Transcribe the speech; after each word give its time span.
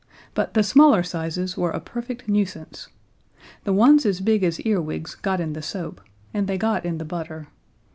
But 0.33 0.55
the 0.55 0.63
smaller 0.63 1.03
sizes 1.03 1.55
were 1.55 1.69
a 1.69 1.79
perfect 1.79 2.27
nuisance. 2.27 2.87
The 3.65 3.71
ones 3.73 4.03
as 4.03 4.19
big 4.19 4.43
as 4.43 4.59
earwigs 4.61 5.13
got 5.13 5.39
in 5.39 5.53
the 5.53 5.61
soap, 5.61 6.01
and 6.33 6.47
they 6.47 6.57
got 6.57 6.85
in 6.87 6.97
the 6.97 7.05
butter. 7.05 7.49